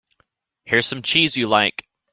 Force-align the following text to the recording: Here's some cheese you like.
Here's 0.65 0.87
some 0.87 1.03
cheese 1.03 1.37
you 1.37 1.47
like. 1.47 1.85